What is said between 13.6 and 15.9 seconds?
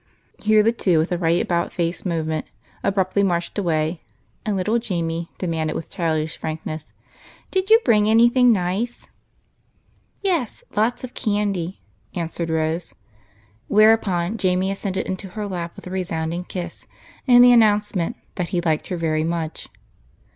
whereupon Jamie ascended into her lap with